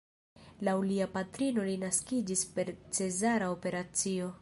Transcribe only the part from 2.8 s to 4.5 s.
cezara operacio.